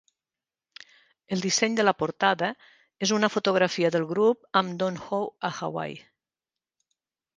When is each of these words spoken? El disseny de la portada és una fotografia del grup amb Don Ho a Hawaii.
El 1.37 1.43
disseny 1.45 1.75
de 1.79 1.85
la 1.85 1.93
portada 1.99 2.49
és 3.07 3.13
una 3.17 3.31
fotografia 3.35 3.93
del 3.97 4.09
grup 4.13 4.49
amb 4.63 4.75
Don 4.81 4.99
Ho 5.09 5.21
a 5.51 5.53
Hawaii. 5.59 6.03